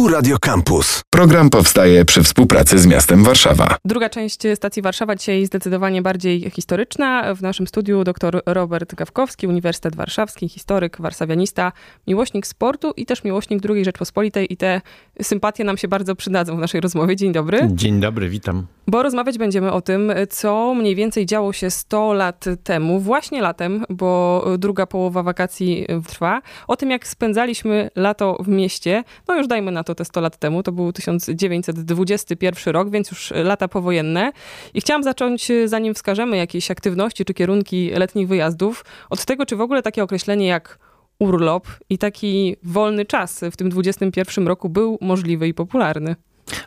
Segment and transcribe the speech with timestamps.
[0.00, 1.02] Tu Radio Campus.
[1.10, 3.76] Program powstaje przy współpracy z miastem Warszawa.
[3.84, 7.34] Druga część stacji Warszawa dzisiaj zdecydowanie bardziej historyczna.
[7.34, 11.72] W naszym studiu dr Robert Gawkowski, Uniwersytet Warszawski, historyk, warszawianista,
[12.06, 14.80] miłośnik sportu i też miłośnik II Rzeczpospolitej i te
[15.22, 17.16] sympatie nam się bardzo przydadzą w naszej rozmowie.
[17.16, 17.68] Dzień dobry.
[17.72, 18.66] Dzień dobry, witam.
[18.86, 23.84] Bo rozmawiać będziemy o tym, co mniej więcej działo się 100 lat temu, właśnie latem,
[23.90, 26.42] bo druga połowa wakacji trwa.
[26.68, 29.04] O tym, jak spędzaliśmy lato w mieście.
[29.28, 30.62] No już dajmy na to te 100 lat temu.
[30.62, 34.32] To był 1921 rok, więc już lata powojenne.
[34.74, 39.60] I chciałam zacząć, zanim wskażemy jakieś aktywności czy kierunki letnich wyjazdów, od tego, czy w
[39.60, 40.78] ogóle takie określenie jak
[41.18, 46.16] urlop i taki wolny czas w tym 21 roku był możliwy i popularny.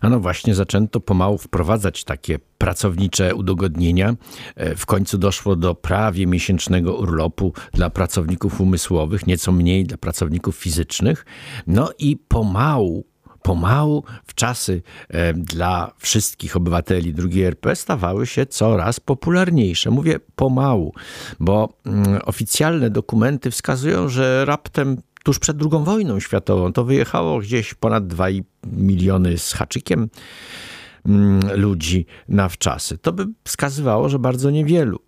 [0.02, 4.16] A no właśnie, zaczęto pomału wprowadzać takie pracownicze udogodnienia.
[4.56, 10.56] E, w końcu doszło do prawie miesięcznego urlopu dla pracowników umysłowych, nieco mniej dla pracowników
[10.56, 11.26] fizycznych.
[11.68, 13.06] No i pomału
[13.44, 19.92] pomału w czasy e, dla wszystkich obywateli II RP stawały się coraz popularniejsze.
[19.92, 20.94] Mówię pomału,
[21.40, 27.74] bo mm, oficjalne dokumenty wskazują, że raptem tuż przed II wojną światową to wyjechało gdzieś
[27.74, 28.26] ponad 2
[28.64, 30.10] miliony z haczykiem
[31.06, 32.98] mm, ludzi na wczasy.
[32.98, 35.00] To by wskazywało, że bardzo niewielu.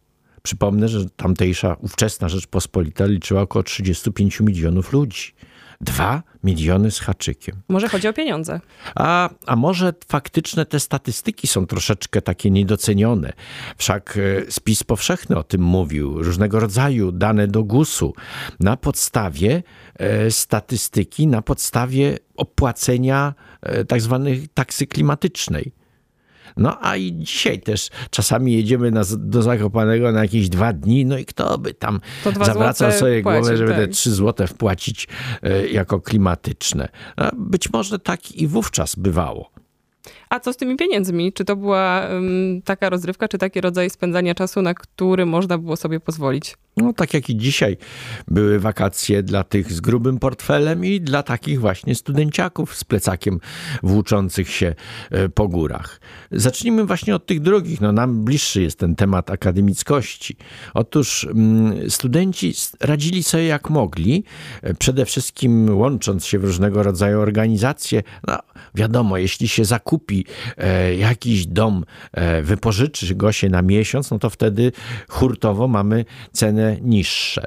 [0.42, 5.34] Przypomnę, że tamtejsza ówczesna Rzeczpospolita liczyła około 35 milionów ludzi.
[5.82, 7.62] Dwa miliony z haczykiem.
[7.70, 8.60] Może chodzi o pieniądze.
[8.96, 13.34] A, a może faktyczne te statystyki są troszeczkę takie niedocenione.
[13.78, 16.24] Wszak e, spis powszechny o tym mówił.
[16.24, 18.14] Różnego rodzaju dane do GUS-u.
[18.60, 19.64] Na podstawie
[19.96, 25.72] e, statystyki, na podstawie opłacenia e, tak zwanej taksy klimatycznej.
[26.58, 31.18] No a i dzisiaj też czasami jedziemy na, do Zakopanego na jakieś dwa dni, no
[31.18, 32.00] i kto by tam
[32.42, 33.80] zawracał sobie płacił, głowę, żeby tak.
[33.80, 35.08] te trzy złote wpłacić
[35.44, 36.90] e, jako klimatyczne.
[37.16, 39.52] A być może tak i wówczas bywało.
[40.30, 41.34] A co z tymi pieniędzmi?
[41.34, 45.76] Czy to była um, taka rozrywka, czy taki rodzaj spędzania czasu, na który można było
[45.76, 46.56] sobie pozwolić?
[46.78, 47.78] No, tak jak i dzisiaj
[48.28, 53.40] były wakacje dla tych z grubym portfelem i dla takich właśnie studenciaków z plecakiem
[53.84, 54.76] włóczących się
[55.12, 56.00] e, po górach.
[56.32, 57.82] Zacznijmy właśnie od tych drugich.
[57.82, 60.38] No, nam bliższy jest ten temat akademickości.
[60.74, 64.24] Otóż mm, studenci radzili sobie jak mogli,
[64.62, 68.04] e, przede wszystkim łącząc się w różnego rodzaju organizacje.
[68.28, 68.38] No,
[68.76, 70.26] wiadomo, jeśli się zakupi
[70.58, 71.86] e, jakiś dom,
[72.44, 74.72] wypożyczy go się na miesiąc, no to wtedy
[75.08, 77.46] hurtowo mamy cenę niższe.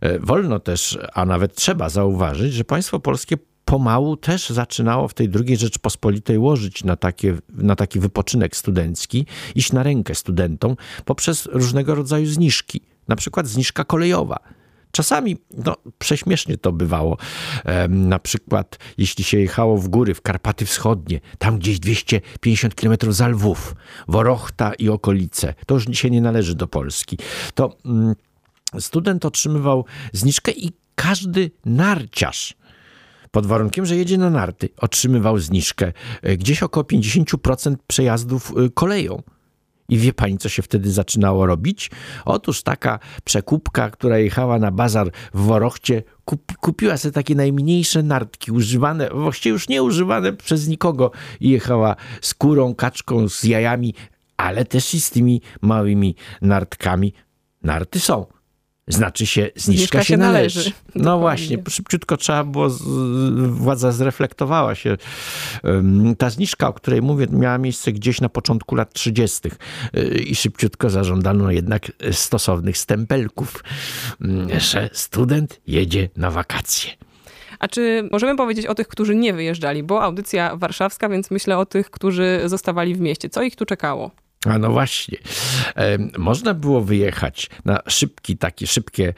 [0.00, 5.28] E, wolno też, a nawet trzeba zauważyć, że państwo polskie pomału też zaczynało w tej
[5.28, 11.94] drugiej Rzeczpospolitej łożyć na, takie, na taki wypoczynek studencki, iść na rękę studentom poprzez różnego
[11.94, 14.38] rodzaju zniżki, na przykład zniżka kolejowa.
[14.96, 17.16] Czasami no, prześmiesznie to bywało.
[17.88, 23.28] na przykład, jeśli się jechało w góry, w Karpaty Wschodnie, tam gdzieś 250 km za
[23.28, 23.74] Lwów,
[24.08, 27.18] Worochta i okolice, to już dzisiaj nie należy do Polski,
[27.54, 28.14] to mm,
[28.78, 32.54] student otrzymywał zniżkę i każdy narciarz
[33.30, 39.22] pod warunkiem, że jedzie na narty, otrzymywał zniżkę e, gdzieś około 50% przejazdów e, koleją.
[39.88, 41.90] I wie pani, co się wtedy zaczynało robić?
[42.24, 48.52] Otóż taka przekupka, która jechała na bazar w Worochcie, kup, kupiła sobie takie najmniejsze nartki,
[48.52, 51.10] używane, właściwie już nie używane przez nikogo,
[51.40, 53.94] i jechała z kurą, kaczką, z jajami,
[54.36, 57.12] ale też i z tymi małymi nartkami.
[57.62, 58.26] Narty są
[58.88, 60.58] znaczy się zniżka, zniżka się, należy.
[60.58, 60.72] należy.
[60.94, 61.20] No Dokładnie.
[61.20, 62.68] właśnie, szybciutko trzeba było,
[63.48, 64.96] władza zreflektowała się.
[66.18, 69.48] Ta zniżka, o której mówię, miała miejsce gdzieś na początku lat 30.
[69.96, 73.64] Y, i szybciutko zażądano jednak stosownych stempelków,
[74.58, 76.90] że student jedzie na wakacje.
[77.58, 79.82] A czy możemy powiedzieć o tych, którzy nie wyjeżdżali?
[79.82, 83.28] Bo audycja warszawska, więc myślę o tych, którzy zostawali w mieście.
[83.28, 84.10] Co ich tu czekało?
[84.46, 85.18] A no właśnie.
[86.18, 89.14] Można było wyjechać na szybki, takie szybkie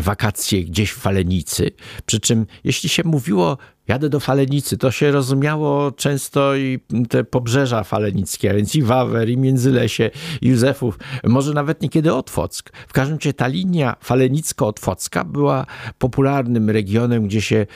[0.00, 1.70] wakacje gdzieś w Falenicy.
[2.06, 4.78] Przy czym, jeśli się mówiło jadę do Falenicy.
[4.78, 10.10] To się rozumiało często i te pobrzeża falenickie, a więc i Wawer, i Międzylesie,
[10.42, 12.70] i Józefów, może nawet niekiedy Otwock.
[12.88, 15.66] W każdym razie ta linia falenicko-otwocka była
[15.98, 17.66] popularnym regionem, gdzie się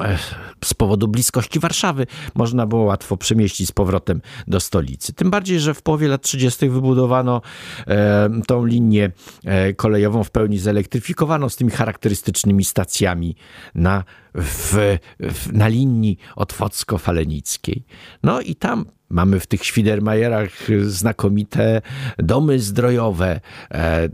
[0.00, 0.18] e,
[0.64, 5.12] z powodu bliskości Warszawy można było łatwo przemieścić z powrotem do stolicy.
[5.12, 6.68] Tym bardziej, że w połowie lat 30.
[6.68, 7.42] wybudowano
[7.86, 9.10] e, tą linię
[9.44, 13.36] e, kolejową w pełni zelektryfikowaną z tymi charakterystycznymi stacjami
[13.74, 17.84] na w, w, na linii otwocko-falenickiej.
[18.22, 20.50] No i tam Mamy w tych Świdermajerach
[20.82, 21.82] znakomite
[22.18, 23.40] domy zdrojowe.
[23.70, 24.08] E,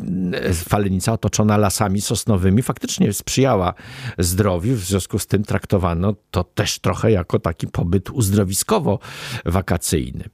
[0.54, 3.74] Falenica otoczona lasami sosnowymi faktycznie sprzyjała
[4.18, 10.24] zdrowiu, w związku z tym traktowano to też trochę jako taki pobyt uzdrowiskowo-wakacyjny.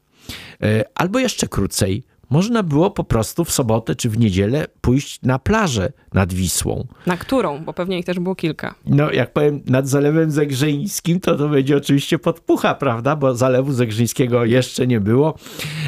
[0.62, 5.38] E, albo jeszcze krócej, można było po prostu w sobotę czy w niedzielę pójść na
[5.38, 6.86] plażę nad Wisłą.
[7.06, 7.64] Na którą?
[7.64, 8.74] Bo pewnie ich też było kilka.
[8.86, 13.16] No, jak powiem, nad Zalewem Zegrzyńskim, to to będzie oczywiście podpucha, prawda?
[13.16, 15.34] Bo Zalewu Zegrzyńskiego jeszcze nie było.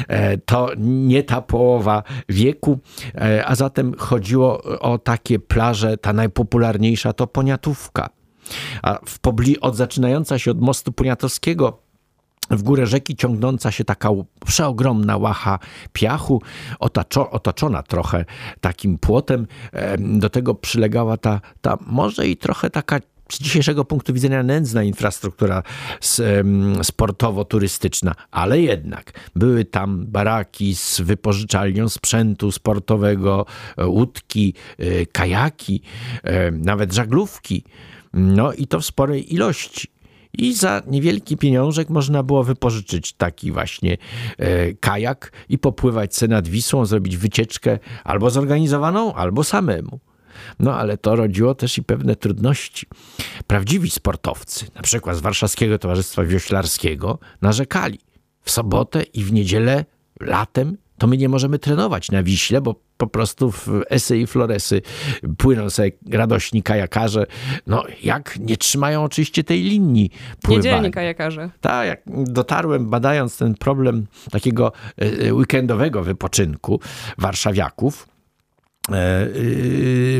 [0.07, 2.79] E, to nie ta połowa wieku,
[3.15, 8.09] e, a zatem chodziło o takie plaże, ta najpopularniejsza to Poniatówka.
[8.81, 11.86] A w pobli od zaczynająca się od mostu Poniatowskiego
[12.49, 14.09] w górę rzeki ciągnąca się taka
[14.45, 15.59] przeogromna łacha
[15.93, 16.41] piachu,
[16.79, 18.25] otaczo, otoczona trochę
[18.61, 19.47] takim płotem.
[19.97, 22.99] Do tego przylegała ta, ta może i trochę taka
[23.31, 25.63] z dzisiejszego punktu widzenia nędzna infrastruktura
[26.81, 33.45] sportowo-turystyczna, ale jednak były tam baraki z wypożyczalnią sprzętu sportowego,
[33.77, 35.81] e, łódki, e, kajaki,
[36.51, 37.63] nawet żaglówki.
[38.13, 39.87] No i to w sporej ilości
[40.37, 43.97] i za niewielki pieniążek można było wypożyczyć taki właśnie
[44.37, 49.99] e, kajak i popływać se nad Wisłą, zrobić wycieczkę albo zorganizowaną, albo samemu.
[50.59, 52.87] No ale to rodziło też i pewne trudności.
[53.47, 57.99] Prawdziwi sportowcy, na przykład z Warszawskiego Towarzystwa Wioślarskiego, narzekali.
[58.41, 59.85] W sobotę i w niedzielę
[60.19, 64.81] latem to my nie możemy trenować na Wiśle, bo po prostu w Esy i Floresy
[65.37, 67.25] płyną sobie radośni kajakarze.
[67.67, 70.09] No jak nie trzymają oczywiście tej linii
[70.41, 70.57] pływania.
[70.57, 71.49] Niedzielni kajakarze.
[71.61, 74.71] Tak, jak dotarłem badając ten problem takiego
[75.01, 76.79] e, e, weekendowego wypoczynku
[77.17, 78.07] warszawiaków,
[78.91, 79.27] e,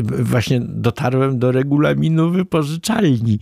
[0.02, 3.38] właśnie dotarłem do regulaminu wypożyczalni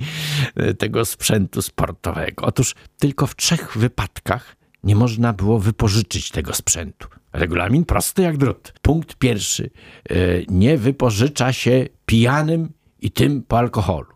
[0.78, 2.46] tego sprzętu sportowego.
[2.46, 4.56] Otóż tylko w trzech wypadkach
[4.86, 7.08] nie można było wypożyczyć tego sprzętu.
[7.32, 8.72] Regulamin prosty jak drut.
[8.82, 9.70] Punkt pierwszy.
[10.10, 10.14] E,
[10.48, 14.06] nie wypożycza się pijanym i tym po alkoholu.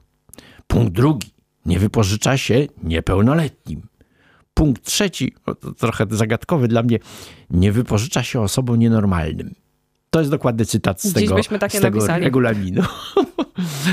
[0.66, 1.30] Punkt drugi.
[1.66, 3.82] Nie wypożycza się niepełnoletnim.
[4.54, 5.34] Punkt trzeci,
[5.78, 6.98] trochę zagadkowy dla mnie,
[7.50, 9.54] nie wypożycza się osobom nienormalnym.
[10.10, 12.82] To jest dokładny cytat z tego, z tego regulaminu.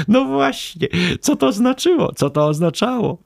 [0.07, 0.87] No właśnie,
[1.21, 2.13] co to znaczyło?
[2.15, 3.17] Co to oznaczało?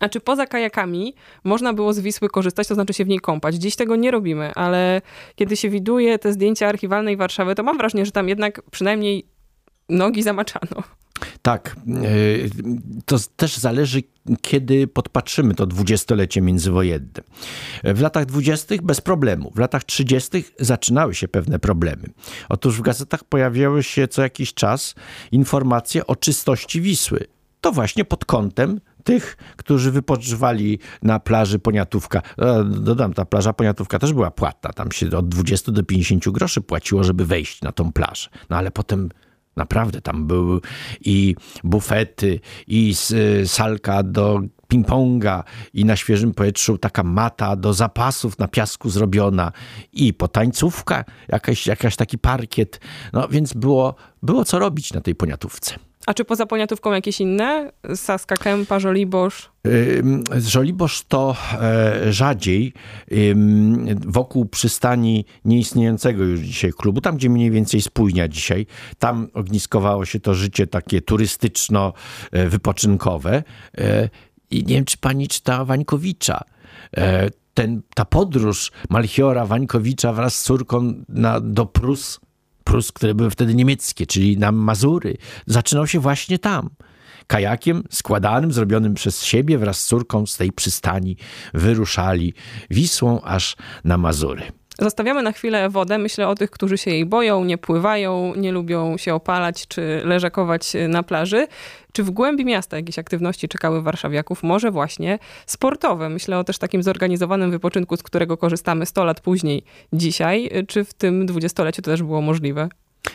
[0.00, 1.14] A czy poza kajakami
[1.44, 3.54] można było z Wisły korzystać, to znaczy się w niej kąpać?
[3.54, 5.02] Dziś tego nie robimy, ale
[5.34, 9.26] kiedy się widuje te zdjęcia archiwalnej Warszawy, to mam wrażenie, że tam jednak przynajmniej
[9.88, 10.82] nogi zamaczano.
[11.42, 12.00] Tak, e,
[13.04, 14.02] to też zależy,
[14.40, 17.22] kiedy podpatrzymy to dwudziestolecie międzywojenne.
[17.84, 22.08] W latach dwudziestych bez problemu, w latach trzydziestych zaczynały się pewne problemy.
[22.48, 24.94] Otóż w gazetach pojawiały się co jakiś czas
[25.32, 27.24] informacje o czystości Wisły.
[27.60, 32.22] To właśnie pod kątem tych, którzy wypoczywali na plaży Poniatówka.
[32.38, 34.72] E, dodam, ta plaża Poniatówka też była płatna.
[34.72, 38.28] Tam się od 20 do 50 groszy płaciło, żeby wejść na tą plażę.
[38.50, 39.08] No ale potem
[39.56, 40.60] Naprawdę, tam były
[41.00, 42.94] i bufety, i
[43.46, 45.42] salka do ping-ponga,
[45.74, 49.52] i na świeżym powietrzu taka mata do zapasów na piasku zrobiona,
[49.92, 52.80] i potańcówka, jakaś, jakaś taki parkiet.
[53.12, 55.74] No więc było, było co robić na tej poniatówce.
[56.06, 57.72] A czy poza Poniatówką jakieś inne?
[57.94, 59.50] Saska Kępa, Żoliborz?
[60.38, 62.72] Żoliborz to e, rzadziej
[64.06, 68.66] wokół przystani nieistniejącego już dzisiaj klubu, tam gdzie mniej więcej spóźnia dzisiaj.
[68.98, 73.42] Tam ogniskowało się to życie takie turystyczno-wypoczynkowe.
[73.78, 74.08] E,
[74.50, 76.40] I nie wiem, czy pani czytała Wańkowicza
[76.96, 82.20] e, ten, ta podróż Malchiora Wańkowicza wraz z córką na, do Prus
[82.64, 85.16] Prus, które były wtedy niemieckie, czyli na Mazury,
[85.46, 86.70] zaczynał się właśnie tam.
[87.26, 91.16] Kajakiem składanym, zrobionym przez siebie wraz z córką z tej przystani
[91.54, 92.34] wyruszali
[92.70, 94.42] Wisłą aż na Mazury.
[94.78, 95.98] Zostawiamy na chwilę wodę.
[95.98, 100.72] Myślę o tych, którzy się jej boją, nie pływają, nie lubią się opalać czy leżakować
[100.88, 101.46] na plaży.
[101.92, 104.42] Czy w głębi miasta jakieś aktywności czekały warszawiaków?
[104.42, 106.08] Może właśnie sportowe.
[106.08, 109.62] Myślę o też takim zorganizowanym wypoczynku, z którego korzystamy 100 lat później
[109.92, 110.50] dzisiaj.
[110.68, 112.68] Czy w tym dwudziestoleciu to też było możliwe?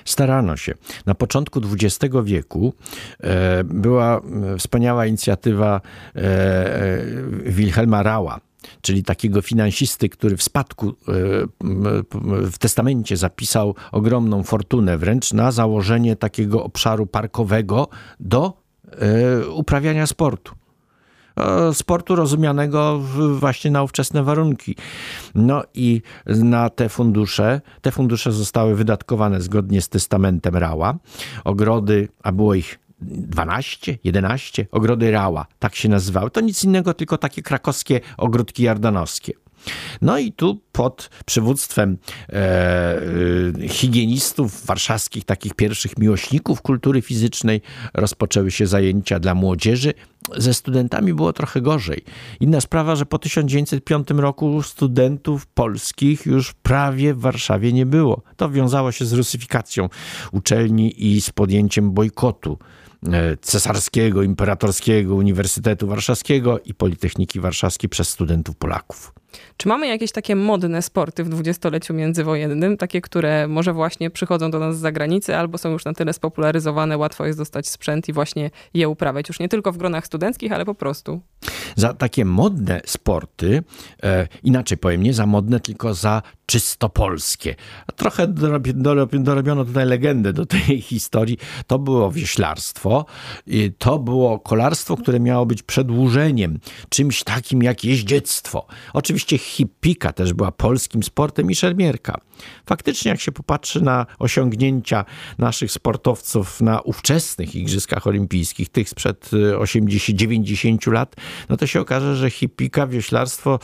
[0.05, 0.73] Starano się.
[1.05, 2.73] Na początku XX wieku
[3.19, 4.21] e, była
[4.57, 5.81] wspaniała inicjatywa
[6.15, 7.03] e, e,
[7.45, 8.39] Wilhelma Rała,
[8.81, 10.93] czyli takiego finansisty, który w spadku, e,
[12.51, 17.87] w testamencie zapisał ogromną fortunę wręcz na założenie takiego obszaru parkowego
[18.19, 18.53] do
[18.91, 20.55] e, uprawiania sportu
[21.37, 23.01] e, sportu rozumianego
[23.39, 24.75] właśnie na ówczesne warunki.
[25.35, 30.97] No i na te fundusze, te fundusze zostały wydatkowane zgodnie z testamentem Rała.
[31.43, 36.31] Ogrody, a było ich 12, 11 ogrody Rała, tak się nazywały.
[36.31, 39.33] To nic innego, tylko takie krakowskie ogródki jardanowskie.
[40.01, 41.97] No i tu pod przywództwem
[42.29, 42.99] e,
[43.69, 47.61] higienistów warszawskich, takich pierwszych miłośników kultury fizycznej,
[47.93, 49.93] rozpoczęły się zajęcia dla młodzieży.
[50.37, 52.03] Ze studentami było trochę gorzej.
[52.39, 58.21] Inna sprawa, że po 1905 roku studentów polskich już prawie w Warszawie nie było.
[58.37, 59.89] To wiązało się z rusyfikacją
[60.31, 62.88] uczelni i z podjęciem bojkotu E,
[63.41, 69.13] Cesarskiego, Imperatorskiego Uniwersytetu Warszawskiego i Politechniki Warszawskiej przez studentów Polaków.
[69.57, 74.59] Czy mamy jakieś takie modne sporty w dwudziestoleciu międzywojennym, takie, które może właśnie przychodzą do
[74.59, 78.51] nas z zagranicy, albo są już na tyle spopularyzowane, łatwo jest dostać sprzęt i właśnie
[78.73, 81.21] je uprawiać, już nie tylko w gronach studenckich, ale po prostu?
[81.75, 83.63] Za takie modne sporty,
[84.03, 87.55] e, inaczej powiem, nie za modne, tylko za czysto polskie.
[87.95, 88.27] Trochę
[89.13, 91.37] dorobiono tutaj legendę do tej historii.
[91.67, 93.05] To było wieślarstwo,
[93.77, 96.59] to było kolarstwo, które miało być przedłużeniem,
[96.89, 98.67] czymś takim jak jeździectwo.
[98.93, 102.21] Oczywiście hippika też była polskim sportem i szermierka.
[102.65, 105.05] Faktycznie, jak się popatrzy na osiągnięcia
[105.37, 111.15] naszych sportowców na ówczesnych Igrzyskach Olimpijskich, tych sprzed 80-90 lat,
[111.49, 113.59] no to się okaże, że hippika, wioślarstwo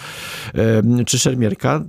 [1.05, 1.81] czy szermierka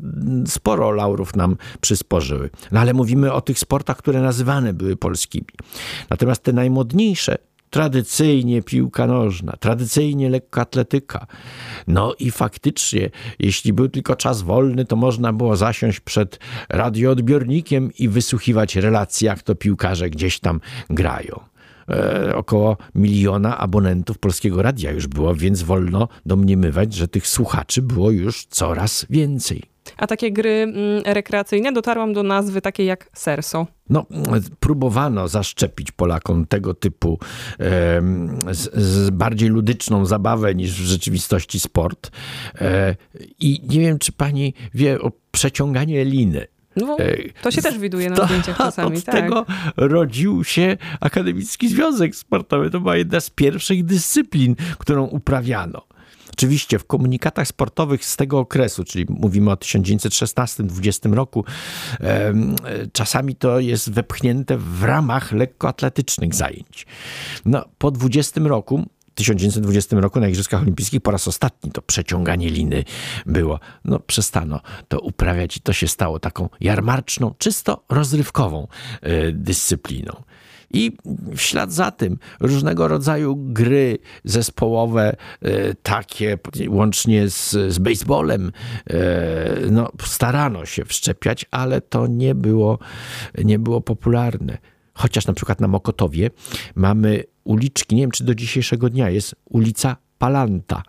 [0.46, 2.50] sporo laurów nam przysporzyły.
[2.72, 5.46] No ale mówimy o tych sportach, które nazywane były polskimi.
[6.10, 7.38] Natomiast te najmodniejsze
[7.70, 11.26] tradycyjnie piłka nożna, tradycyjnie lekkoatletyka.
[11.86, 18.08] No i faktycznie, jeśli był tylko czas wolny, to można było zasiąść przed radioodbiornikiem i
[18.08, 21.40] wysłuchiwać relacji, jak to piłkarze gdzieś tam grają.
[21.90, 28.10] E, około miliona abonentów Polskiego Radia już było, więc wolno domniemywać, że tych słuchaczy było
[28.10, 29.75] już coraz więcej.
[29.96, 33.66] A takie gry mm, rekreacyjne dotarłam do nazwy takiej jak Serso.
[33.90, 34.06] No,
[34.60, 37.18] próbowano zaszczepić Polakom tego typu
[37.60, 38.02] e,
[38.50, 42.10] z, z, bardziej ludyczną zabawę niż w rzeczywistości sport.
[42.60, 42.96] E,
[43.40, 46.46] I nie wiem, czy pani wie o przeciąganie liny.
[46.76, 46.96] No,
[47.42, 48.96] to się też widuje na zdjęciach czasami.
[48.98, 49.14] Od tak.
[49.14, 52.70] tego rodził się Akademicki Związek Sportowy.
[52.70, 55.82] To była jedna z pierwszych dyscyplin, którą uprawiano.
[56.32, 61.44] Oczywiście w komunikatach sportowych z tego okresu, czyli mówimy o 1916-20 roku,
[62.92, 66.86] czasami to jest wepchnięte w ramach lekkoatletycznych zajęć.
[67.44, 72.84] No, po 20 roku 1920 roku na Igrzyskach Olimpijskich po raz ostatni to przeciąganie liny
[73.26, 73.60] było.
[73.84, 78.68] No przestano to uprawiać i to się stało taką jarmarczną, czysto rozrywkową
[79.02, 80.22] e, dyscypliną.
[80.70, 80.96] I
[81.32, 88.52] w ślad za tym różnego rodzaju gry zespołowe, e, takie łącznie z, z baseballem,
[88.90, 92.78] e, no, starano się wszczepiać, ale to nie było,
[93.44, 94.58] nie było popularne.
[94.94, 96.30] Chociaż na przykład na Mokotowie
[96.74, 100.82] mamy uliczki, nie wiem czy do dzisiejszego dnia jest ulica Palanta.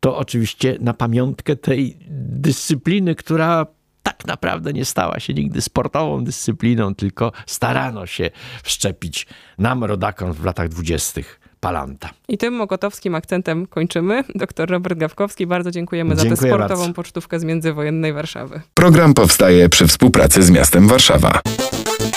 [0.00, 3.66] To oczywiście na pamiątkę tej dyscypliny, która
[4.12, 8.30] tak naprawdę nie stała się nigdy sportową dyscypliną, tylko starano się
[8.62, 9.26] wszczepić
[9.58, 11.40] nam, rodakom w latach dwudziestych.
[11.60, 12.10] Palanta.
[12.28, 14.24] I tym mokotowskim akcentem kończymy.
[14.34, 16.94] Doktor Robert Gawkowski, bardzo dziękujemy Dziękuję za tę sportową bardzo.
[16.94, 18.60] pocztówkę z międzywojennej Warszawy.
[18.74, 21.40] Program powstaje przy współpracy z miastem Warszawa.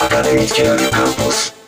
[0.01, 1.62] Akademickie Radio Campus.